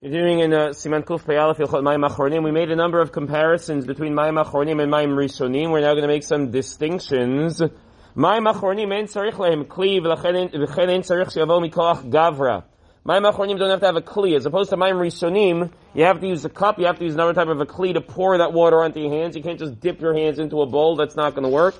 Continuing 0.00 0.38
in 0.38 0.52
uh, 0.52 0.68
Siman 0.68 1.02
Kuf 1.02 1.24
Peyalef 1.24 1.56
Hilchot 1.56 1.82
Mayim 1.82 2.08
Achronim, 2.08 2.44
we 2.44 2.52
made 2.52 2.70
a 2.70 2.76
number 2.76 3.00
of 3.00 3.10
comparisons 3.10 3.84
between 3.84 4.12
Mayim 4.12 4.40
Achronim 4.40 4.80
and 4.80 4.92
Mayim 4.92 5.16
Rishonim. 5.16 5.72
We're 5.72 5.80
now 5.80 5.94
going 5.94 6.02
to 6.02 6.06
make 6.06 6.22
some 6.22 6.52
distinctions. 6.52 7.60
Mayim 8.16 8.48
Achronim 8.48 8.96
en 8.96 9.06
tzarich 9.06 9.32
lehem 9.32 9.64
kli 9.64 9.98
v'chen 9.98 10.88
en 10.88 11.02
tzarich 11.02 11.32
sheyavo 11.32 11.68
mikoach 11.68 12.08
gavra. 12.12 12.62
Mayim 13.04 13.28
Achronim 13.28 13.58
don't 13.58 13.70
have 13.70 13.80
to 13.80 13.86
have 13.86 13.96
a 13.96 14.00
kli. 14.00 14.36
As 14.36 14.46
opposed 14.46 14.70
to 14.70 14.76
Mayim 14.76 15.00
Rishonim, 15.00 15.72
you 15.94 16.04
have 16.04 16.20
to 16.20 16.28
use 16.28 16.44
a 16.44 16.48
cup, 16.48 16.78
you 16.78 16.86
have 16.86 17.00
to 17.00 17.04
use 17.04 17.14
another 17.14 17.34
type 17.34 17.48
of 17.48 17.60
a 17.60 17.66
kli 17.66 17.92
to 17.94 18.00
pour 18.00 18.38
that 18.38 18.52
water 18.52 18.80
onto 18.80 19.00
your 19.00 19.10
hands. 19.10 19.34
You 19.34 19.42
can't 19.42 19.58
just 19.58 19.80
dip 19.80 20.00
your 20.00 20.14
hands 20.14 20.38
into 20.38 20.62
a 20.62 20.66
bowl. 20.66 20.94
That's 20.94 21.16
not 21.16 21.34
going 21.34 21.42
to 21.42 21.50
work. 21.50 21.74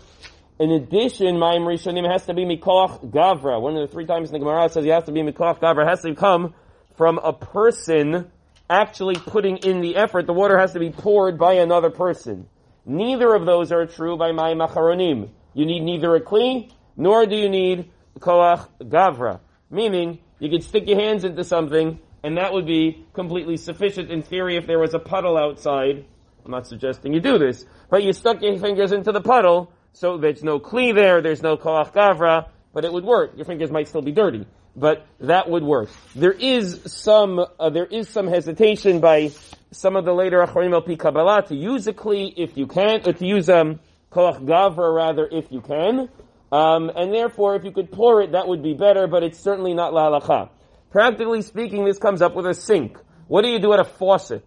In 0.59 0.73
addition, 0.73 1.37
Mayim 1.37 1.61
Rishonim 1.61 2.11
has 2.11 2.27
to 2.27 2.35
be 2.35 2.45
mikoach 2.45 3.13
gavra. 3.13 3.63
One 3.63 3.77
of 3.77 3.89
the 3.89 3.95
three 3.95 4.07
times 4.07 4.31
in 4.31 4.33
the 4.33 4.41
Gemara 4.41 4.71
says 4.71 4.83
he 4.83 4.91
has 4.91 5.05
to 5.05 5.13
be 5.13 5.21
mikoach 5.21 5.61
gavra. 5.61 5.85
It 5.85 5.89
has 5.91 6.03
to 6.03 6.17
come 6.17 6.55
from 6.99 7.19
a 7.19 7.33
person 7.33 8.29
actually 8.69 9.15
putting 9.15 9.59
in 9.59 9.81
the 9.81 9.97
effort. 9.97 10.27
The 10.27 10.33
water 10.33 10.59
has 10.59 10.73
to 10.73 10.81
be 10.81 10.91
poured 10.91 11.39
by 11.39 11.55
another 11.55 11.91
person. 11.91 12.49
Neither 12.85 13.35
of 13.35 13.47
those 13.47 13.71
are 13.71 13.87
true 13.87 14.17
by 14.19 14.33
mayim 14.33 14.67
achronim. 14.67 15.31
You 15.55 15.65
need 15.65 15.81
neither 15.85 16.17
a 16.17 16.21
kli, 16.21 16.71
nor 16.97 17.25
do 17.25 17.37
you 17.37 17.49
need 17.49 17.91
koach 18.19 18.69
gavra. 18.83 19.39
Meaning, 19.71 20.19
you 20.41 20.51
could 20.51 20.65
stick 20.65 20.89
your 20.89 20.99
hands 20.99 21.23
into 21.23 21.45
something, 21.45 22.01
and 22.25 22.37
that 22.37 22.53
would 22.53 22.67
be 22.67 23.07
completely 23.15 23.57
sufficient 23.57 24.11
in 24.11 24.23
theory 24.23 24.57
if 24.57 24.67
there 24.67 24.81
was 24.81 24.93
a 24.93 24.99
puddle 24.99 25.37
outside. 25.37 26.05
I'm 26.45 26.51
not 26.51 26.67
suggesting 26.67 27.15
you 27.15 27.21
do 27.21 27.39
this, 27.39 27.65
but 27.89 28.03
you 28.03 28.13
stuck 28.13 28.43
your 28.43 28.59
fingers 28.59 28.91
into 28.91 29.13
the 29.13 29.21
puddle, 29.21 29.73
so 29.93 30.19
there's 30.19 30.43
no 30.43 30.59
kli 30.59 30.93
there, 30.93 31.23
there's 31.23 31.43
no 31.43 31.57
koach 31.57 31.93
gavra, 31.93 32.49
but 32.75 32.85
it 32.85 32.93
would 32.93 33.05
work. 33.05 33.37
Your 33.37 33.45
fingers 33.45 33.71
might 33.71 33.87
still 33.87 34.03
be 34.03 34.13
dirty 34.13 34.47
but 34.79 35.07
that 35.21 35.51
would 35.51 35.63
work. 35.63 35.91
There 36.15 36.33
is 36.33 36.81
some, 36.87 37.45
uh, 37.59 37.71
there 37.71 37.87
is 37.87 38.09
some 38.09 38.29
hesitation 38.29 39.01
by 39.01 39.31
some 39.71 39.97
of 39.97 40.05
the 40.05 40.13
later 40.13 40.45
Acharim 40.45 40.73
El 40.73 40.97
Kabbalah 40.97 41.47
to 41.49 41.55
use 41.55 41.87
a 41.87 41.93
Kli 41.93 42.33
if 42.37 42.57
you 42.57 42.67
can, 42.67 43.07
or 43.07 43.13
to 43.13 43.27
use, 43.27 43.49
um, 43.49 43.81
Koach 44.11 44.45
Gavra 44.45 44.95
rather 44.95 45.29
if 45.31 45.51
you 45.53 45.61
can. 45.61 46.09
Um, 46.51 46.91
and 46.95 47.13
therefore, 47.13 47.57
if 47.57 47.65
you 47.65 47.73
could 47.73 47.93
pour 47.93 48.23
it, 48.23 48.33
that 48.33 48.49
would 48.49 48.63
be 48.63 48.73
better, 48.73 49.07
but 49.07 49.23
it's 49.23 49.39
certainly 49.39 49.75
not 49.75 49.93
La 49.93 50.11
halacha. 50.11 50.49
Practically 50.91 51.43
speaking, 51.43 51.85
this 51.85 51.99
comes 51.99 52.23
up 52.23 52.35
with 52.35 52.47
a 52.47 52.55
sink. 52.55 52.99
What 53.27 53.43
do 53.43 53.49
you 53.49 53.59
do 53.59 53.73
at 53.75 53.81
a 53.81 53.85
faucet? 53.85 54.47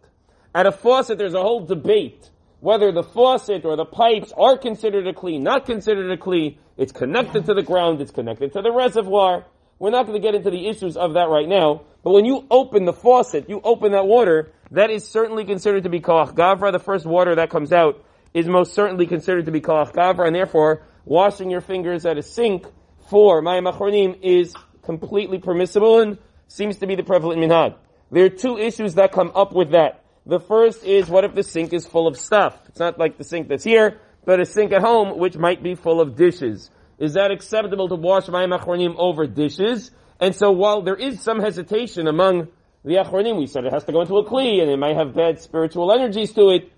At 0.55 0.65
a 0.65 0.71
faucet, 0.71 1.19
there's 1.19 1.35
a 1.35 1.41
whole 1.41 1.65
debate 1.65 2.29
whether 2.59 2.91
the 2.91 3.03
faucet 3.03 3.65
or 3.65 3.75
the 3.75 3.85
pipes 3.85 4.33
are 4.37 4.57
considered 4.57 5.07
a 5.07 5.13
Kli, 5.13 5.39
not 5.39 5.65
considered 5.65 6.11
a 6.11 6.17
Kli. 6.17 6.57
It's 6.77 6.91
connected 6.91 7.45
to 7.45 7.53
the 7.53 7.63
ground, 7.63 8.01
it's 8.01 8.11
connected 8.11 8.53
to 8.53 8.61
the 8.61 8.71
reservoir. 8.71 9.45
We're 9.81 9.89
not 9.89 10.05
going 10.05 10.21
to 10.21 10.23
get 10.23 10.35
into 10.35 10.51
the 10.51 10.67
issues 10.67 10.95
of 10.95 11.13
that 11.13 11.29
right 11.29 11.49
now, 11.49 11.81
but 12.03 12.11
when 12.11 12.23
you 12.23 12.45
open 12.51 12.85
the 12.85 12.93
faucet, 12.93 13.49
you 13.49 13.59
open 13.63 13.93
that 13.93 14.05
water, 14.05 14.51
that 14.69 14.91
is 14.91 15.07
certainly 15.07 15.43
considered 15.43 15.85
to 15.85 15.89
be 15.89 15.99
koach 15.99 16.35
gavra. 16.35 16.71
The 16.71 16.77
first 16.77 17.03
water 17.03 17.33
that 17.33 17.49
comes 17.49 17.73
out 17.73 18.05
is 18.31 18.45
most 18.45 18.75
certainly 18.75 19.07
considered 19.07 19.47
to 19.47 19.51
be 19.51 19.59
koach 19.59 19.91
gavra, 19.91 20.27
and 20.27 20.35
therefore, 20.35 20.83
washing 21.03 21.49
your 21.49 21.61
fingers 21.61 22.05
at 22.05 22.19
a 22.19 22.21
sink 22.21 22.67
for 23.09 23.41
mayim 23.41 23.67
achronim 23.67 24.19
is 24.21 24.53
completely 24.83 25.39
permissible 25.39 25.99
and 25.99 26.19
seems 26.47 26.77
to 26.77 26.85
be 26.85 26.93
the 26.93 27.03
prevalent 27.03 27.41
minhag. 27.41 27.73
There 28.11 28.25
are 28.25 28.29
two 28.29 28.59
issues 28.59 28.93
that 28.95 29.11
come 29.11 29.31
up 29.33 29.51
with 29.51 29.71
that. 29.71 30.03
The 30.27 30.39
first 30.39 30.83
is 30.83 31.09
what 31.09 31.23
if 31.23 31.33
the 31.33 31.41
sink 31.41 31.73
is 31.73 31.87
full 31.87 32.05
of 32.05 32.17
stuff? 32.17 32.55
It's 32.67 32.79
not 32.79 32.99
like 32.99 33.17
the 33.17 33.23
sink 33.23 33.47
that's 33.47 33.63
here, 33.63 33.99
but 34.25 34.39
a 34.39 34.45
sink 34.45 34.73
at 34.73 34.81
home 34.81 35.17
which 35.17 35.37
might 35.37 35.63
be 35.63 35.73
full 35.73 35.99
of 35.99 36.15
dishes. 36.15 36.69
Is 37.01 37.13
that 37.13 37.31
acceptable 37.31 37.89
to 37.89 37.95
wash 37.95 38.27
mayim 38.27 38.55
achronim 38.55 38.93
over 38.95 39.25
dishes? 39.25 39.89
And 40.19 40.35
so 40.35 40.51
while 40.51 40.83
there 40.83 40.95
is 40.95 41.19
some 41.19 41.39
hesitation 41.39 42.07
among 42.07 42.49
the 42.85 42.97
achronim, 42.97 43.39
we 43.39 43.47
said 43.47 43.65
it 43.65 43.73
has 43.73 43.83
to 43.85 43.91
go 43.91 44.01
into 44.01 44.17
a 44.17 44.23
kli 44.23 44.61
and 44.61 44.69
it 44.69 44.77
might 44.77 44.95
have 44.95 45.15
bad 45.15 45.41
spiritual 45.41 45.91
energies 45.91 46.31
to 46.33 46.51
it. 46.51 46.71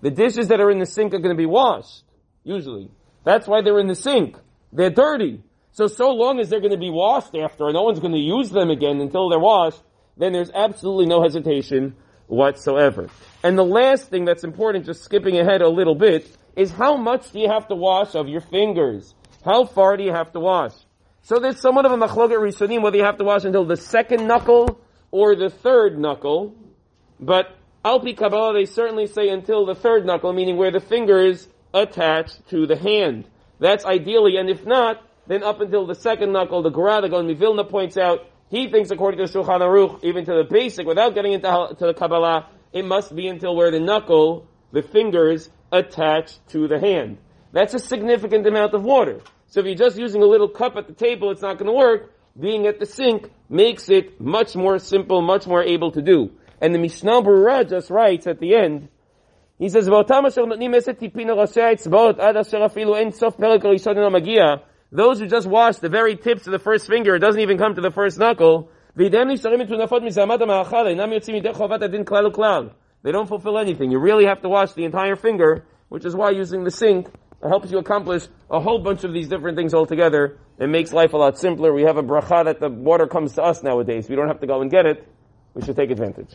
The 0.00 0.12
dishes 0.12 0.46
that 0.48 0.60
are 0.60 0.70
in 0.70 0.78
the 0.78 0.86
sink 0.86 1.12
are 1.12 1.18
going 1.18 1.34
to 1.34 1.38
be 1.38 1.44
washed, 1.44 2.04
usually. 2.44 2.88
That's 3.24 3.48
why 3.48 3.62
they're 3.62 3.80
in 3.80 3.88
the 3.88 3.96
sink. 3.96 4.36
They're 4.72 4.90
dirty. 4.90 5.42
So, 5.72 5.88
so 5.88 6.12
long 6.12 6.38
as 6.38 6.48
they're 6.48 6.60
going 6.60 6.70
to 6.70 6.78
be 6.78 6.90
washed 6.90 7.34
after, 7.34 7.64
and 7.64 7.74
no 7.74 7.82
one's 7.82 7.98
going 7.98 8.12
to 8.12 8.18
use 8.20 8.50
them 8.50 8.70
again 8.70 9.00
until 9.00 9.28
they're 9.28 9.40
washed, 9.40 9.82
then 10.16 10.32
there's 10.32 10.52
absolutely 10.54 11.06
no 11.06 11.20
hesitation 11.20 11.96
whatsoever. 12.28 13.08
And 13.42 13.58
the 13.58 13.64
last 13.64 14.08
thing 14.08 14.24
that's 14.24 14.44
important, 14.44 14.86
just 14.86 15.02
skipping 15.02 15.36
ahead 15.36 15.62
a 15.62 15.68
little 15.68 15.96
bit, 15.96 16.28
is 16.54 16.70
how 16.70 16.96
much 16.96 17.32
do 17.32 17.40
you 17.40 17.48
have 17.48 17.66
to 17.68 17.74
wash 17.74 18.14
of 18.14 18.28
your 18.28 18.40
fingers? 18.40 19.14
How 19.48 19.64
far 19.64 19.96
do 19.96 20.04
you 20.04 20.12
have 20.12 20.32
to 20.32 20.40
wash? 20.40 20.74
So 21.22 21.38
there's 21.38 21.58
somewhat 21.58 21.86
of 21.86 21.92
a 21.92 21.96
machloket 21.96 22.36
rishonim 22.36 22.82
whether 22.82 22.98
you 22.98 23.04
have 23.04 23.16
to 23.16 23.24
wash 23.24 23.44
until 23.44 23.64
the 23.64 23.78
second 23.78 24.26
knuckle 24.28 24.78
or 25.10 25.34
the 25.36 25.48
third 25.48 25.98
knuckle. 25.98 26.54
But 27.18 27.56
Alpi 27.82 28.14
Kabbalah, 28.14 28.52
they 28.52 28.66
certainly 28.66 29.06
say 29.06 29.30
until 29.30 29.64
the 29.64 29.74
third 29.74 30.04
knuckle, 30.04 30.34
meaning 30.34 30.58
where 30.58 30.70
the 30.70 30.80
fingers 30.80 31.48
attach 31.72 32.32
to 32.50 32.66
the 32.66 32.76
hand. 32.76 33.26
That's 33.58 33.86
ideally, 33.86 34.36
and 34.36 34.50
if 34.50 34.66
not, 34.66 35.02
then 35.26 35.42
up 35.42 35.62
until 35.62 35.86
the 35.86 35.94
second 35.94 36.30
knuckle, 36.30 36.60
the 36.60 36.68
the 36.68 37.34
Mivilna 37.34 37.66
points 37.66 37.96
out, 37.96 38.26
he 38.50 38.68
thinks 38.68 38.90
according 38.90 39.26
to 39.26 39.32
Shulchan 39.32 39.60
Aruch, 39.60 40.04
even 40.04 40.26
to 40.26 40.34
the 40.34 40.44
basic, 40.44 40.86
without 40.86 41.14
getting 41.14 41.32
into 41.32 41.74
to 41.78 41.86
the 41.86 41.94
Kabbalah, 41.94 42.50
it 42.74 42.84
must 42.84 43.16
be 43.16 43.26
until 43.28 43.56
where 43.56 43.70
the 43.70 43.80
knuckle, 43.80 44.46
the 44.72 44.82
fingers, 44.82 45.48
attach 45.72 46.34
to 46.48 46.68
the 46.68 46.78
hand. 46.78 47.16
That's 47.52 47.74
a 47.74 47.78
significant 47.78 48.46
amount 48.46 48.74
of 48.74 48.82
water. 48.82 49.20
So 49.46 49.60
if 49.60 49.66
you're 49.66 49.74
just 49.74 49.98
using 49.98 50.22
a 50.22 50.26
little 50.26 50.48
cup 50.48 50.76
at 50.76 50.86
the 50.86 50.92
table, 50.92 51.30
it's 51.30 51.42
not 51.42 51.58
going 51.58 51.66
to 51.66 51.72
work. 51.72 52.14
Being 52.38 52.66
at 52.66 52.78
the 52.78 52.86
sink 52.86 53.30
makes 53.48 53.88
it 53.88 54.20
much 54.20 54.54
more 54.54 54.78
simple, 54.78 55.22
much 55.22 55.46
more 55.46 55.62
able 55.62 55.90
to 55.92 56.02
do. 56.02 56.30
And 56.60 56.74
the 56.74 56.78
Mishnah 56.78 57.22
Berurah 57.22 57.68
just 57.68 57.90
writes 57.90 58.26
at 58.26 58.40
the 58.40 58.54
end, 58.54 58.88
he 59.58 59.68
says, 59.68 59.86
those 59.86 60.06
who 65.18 65.26
just 65.26 65.46
wash 65.46 65.76
the 65.76 65.88
very 65.88 66.16
tips 66.16 66.46
of 66.46 66.52
the 66.52 66.58
first 66.58 66.86
finger, 66.86 67.16
it 67.16 67.18
doesn't 67.18 67.40
even 67.40 67.58
come 67.58 67.74
to 67.74 67.80
the 67.80 67.90
first 67.90 68.18
knuckle, 68.18 68.70
they 68.94 69.08
don't 69.08 69.36
fulfill 73.26 73.58
anything. 73.58 73.90
You 73.90 73.98
really 73.98 74.26
have 74.26 74.42
to 74.42 74.48
wash 74.48 74.72
the 74.72 74.84
entire 74.84 75.16
finger, 75.16 75.64
which 75.88 76.04
is 76.04 76.14
why 76.14 76.30
using 76.30 76.64
the 76.64 76.70
sink 76.70 77.08
it 77.42 77.48
helps 77.48 77.70
you 77.70 77.78
accomplish 77.78 78.26
a 78.50 78.60
whole 78.60 78.80
bunch 78.80 79.04
of 79.04 79.12
these 79.12 79.28
different 79.28 79.56
things 79.56 79.72
altogether. 79.72 80.38
It 80.58 80.68
makes 80.68 80.92
life 80.92 81.12
a 81.12 81.16
lot 81.16 81.38
simpler. 81.38 81.72
We 81.72 81.82
have 81.82 81.96
a 81.96 82.02
bracha 82.02 82.44
that 82.44 82.58
the 82.58 82.68
water 82.68 83.06
comes 83.06 83.34
to 83.34 83.42
us 83.42 83.62
nowadays. 83.62 84.08
We 84.08 84.16
don't 84.16 84.28
have 84.28 84.40
to 84.40 84.46
go 84.46 84.60
and 84.60 84.70
get 84.70 84.86
it. 84.86 85.06
We 85.54 85.62
should 85.62 85.76
take 85.76 85.90
advantage. 85.90 86.34